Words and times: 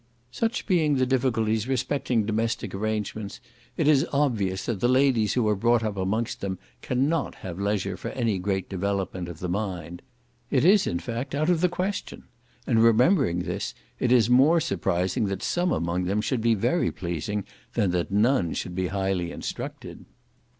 Such 0.31 0.65
being 0.65 0.95
the 0.95 1.05
difficulties 1.05 1.67
respecting 1.67 2.25
domestic 2.25 2.73
arrangements, 2.73 3.39
it 3.77 3.87
is 3.87 4.03
obvious, 4.11 4.65
that 4.65 4.79
the 4.79 4.87
ladies 4.87 5.33
who 5.33 5.47
are 5.47 5.55
brought 5.55 5.83
up 5.83 5.95
amongst 5.95 6.41
them 6.41 6.57
cannot 6.81 7.35
have 7.45 7.59
leisure 7.59 7.95
for 7.95 8.07
any 8.13 8.39
great 8.39 8.67
development 8.67 9.29
of 9.29 9.37
the 9.37 9.47
mind: 9.47 10.01
it 10.49 10.65
is, 10.65 10.87
in 10.87 10.97
fact, 10.97 11.35
out 11.35 11.51
of 11.51 11.61
the 11.61 11.69
question; 11.69 12.23
and, 12.65 12.81
remembering 12.83 13.43
this, 13.43 13.75
it 13.99 14.11
is 14.11 14.27
more 14.27 14.59
surprising 14.59 15.25
that 15.25 15.43
some 15.43 15.71
among 15.71 16.05
them 16.05 16.19
should 16.19 16.41
be 16.41 16.55
very 16.55 16.89
pleasing, 16.91 17.43
than 17.75 17.91
that 17.91 18.09
none 18.09 18.55
should 18.55 18.73
be 18.73 18.87
highly 18.87 19.31
instructed. 19.31 20.05